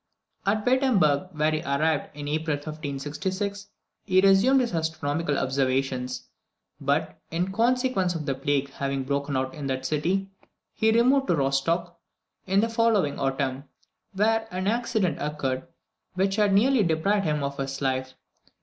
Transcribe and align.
At 0.47 0.65
Wittemberg, 0.65 1.27
where 1.33 1.51
he 1.51 1.61
arrived 1.61 2.09
in 2.15 2.27
April 2.27 2.55
1566, 2.55 3.67
he 4.03 4.19
resumed 4.19 4.61
his 4.61 4.73
astronomical 4.73 5.37
observations; 5.37 6.27
but, 6.79 7.19
in 7.29 7.51
consequence 7.51 8.15
of 8.15 8.25
the 8.25 8.33
plague 8.33 8.71
having 8.71 9.03
broken 9.03 9.37
out 9.37 9.53
in 9.53 9.67
that 9.67 9.85
city, 9.85 10.27
he 10.73 10.91
removed 10.91 11.27
to 11.27 11.35
Rostoch 11.35 11.93
in 12.47 12.61
the 12.61 12.67
following 12.69 13.19
autumn. 13.19 13.65
Here 14.17 14.47
an 14.49 14.65
accident 14.65 15.19
occurred 15.21 15.67
which 16.15 16.37
had 16.37 16.51
nearly 16.51 16.81
deprived 16.81 17.25
him 17.25 17.43
of 17.43 17.57
his 17.57 17.79
life. 17.79 18.15